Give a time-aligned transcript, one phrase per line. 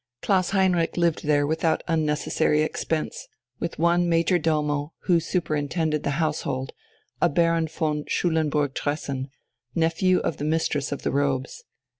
[0.23, 3.27] Klaus Heinrich lived there without unnecessary expense,
[3.59, 6.73] with one major domo, who superintended the household,
[7.21, 9.29] a Baron von Schulenburg Tressen,
[9.75, 11.65] nephew of the Mistress of the Robes.